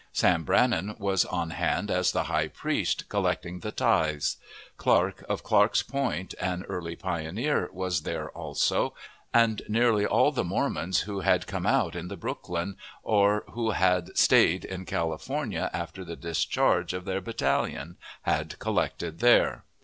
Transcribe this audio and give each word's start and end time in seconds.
Sam 0.11 0.43
Brannan 0.45 0.95
was 0.97 1.25
on 1.25 1.51
hand 1.51 1.91
as 1.91 2.11
the 2.11 2.23
high 2.23 2.47
priest, 2.47 3.07
collecting 3.07 3.59
the 3.59 3.71
tithes. 3.71 4.37
Clark, 4.75 5.23
of 5.29 5.43
Clark's 5.43 5.83
Point, 5.83 6.33
an 6.41 6.63
early 6.63 6.95
pioneer, 6.95 7.69
was 7.71 8.01
there 8.01 8.31
also, 8.31 8.95
and 9.31 9.61
nearly 9.67 10.03
all 10.03 10.31
the 10.31 10.43
Mormons 10.43 11.01
who 11.01 11.19
had 11.19 11.45
come 11.45 11.67
out 11.67 11.95
in 11.95 12.07
the 12.07 12.17
Brooklyn, 12.17 12.77
or 13.03 13.43
who 13.51 13.69
had 13.77 14.17
staid 14.17 14.65
in 14.65 14.85
California 14.85 15.69
after 15.71 16.03
the 16.03 16.15
discharge 16.15 16.93
of 16.93 17.05
their 17.05 17.21
battalion, 17.21 17.95
had 18.23 18.57
collected 18.57 19.19
there. 19.19 19.65